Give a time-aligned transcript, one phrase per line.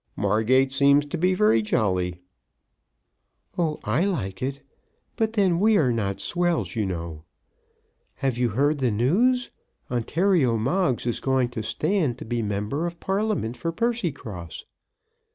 [0.15, 2.21] "Margate seems to be very jolly."
[3.55, 4.63] "Oh, I like it.
[5.15, 7.23] But then we are not swells, you know.
[8.15, 9.51] Have you heard the news?
[9.91, 14.65] Ontario Moggs is going to stand to be 'member of Parliament' for Percycross."